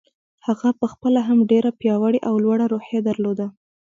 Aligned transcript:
هغه 0.45 0.69
په 0.79 0.85
خپله 0.93 1.19
هم 1.27 1.39
ډېره 1.51 1.71
پياوړې 1.79 2.19
او 2.27 2.33
لوړه 2.43 2.65
روحيه 2.73 2.99
درلوده. 3.07 3.47